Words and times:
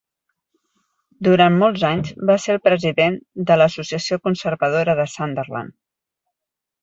Durant 1.27 1.57
molts 1.63 1.83
anys 1.89 2.13
va 2.29 2.37
ser 2.45 2.55
el 2.55 2.63
president 2.69 3.19
de 3.51 3.59
l'Associació 3.61 4.19
Conservadora 4.29 4.95
de 5.01 5.05
Sunderland. 5.17 5.77